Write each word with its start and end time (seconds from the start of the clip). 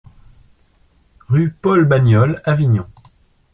Rue 1.29 1.51
Paul 1.51 1.85
Bagnol, 1.85 2.41
Avignon 2.45 2.87